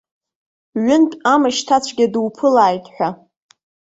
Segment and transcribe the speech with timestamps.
[0.85, 3.09] Ҩынтә амышьҭацәгьа дуԥылааит ҳәа.